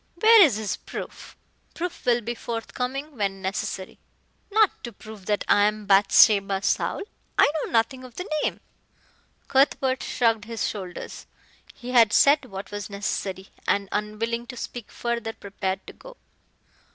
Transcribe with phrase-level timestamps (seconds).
[0.15, 1.37] "Where is his proof?"
[1.75, 3.99] "Proof will be forthcoming when necessary."
[4.49, 7.03] "Not to prove that I am Bathsheba Saul.
[7.37, 8.61] I know nothing of the name."
[9.47, 11.27] Cuthbert shrugged his shoulders.
[11.75, 16.17] He had said what was necessary and, unwilling to speak further, prepared to go.